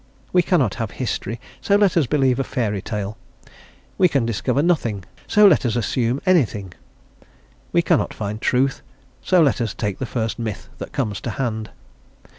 [0.33, 3.19] We cannot have history, so let us believe a fairy tale;
[3.99, 6.73] we can discover nothing, so let us assume anything;
[7.71, 8.81] we cannot find truth,
[9.21, 11.69] so let us take the first myth that comes to hand.